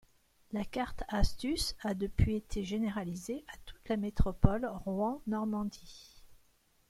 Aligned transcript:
La 0.51 0.65
carte 0.65 1.03
Astuce 1.09 1.75
a 1.83 1.93
depuis 1.93 2.33
été 2.35 2.63
généralisée 2.63 3.45
à 3.53 3.57
toute 3.67 3.87
la 3.87 3.97
métropole 3.97 4.65
Rouen 4.83 5.21
Normandie. 5.27 6.23